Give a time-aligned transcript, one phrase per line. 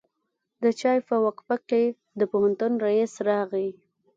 [0.63, 1.83] د چای په وقفه کې
[2.19, 3.69] د پوهنتون رئیس راغی.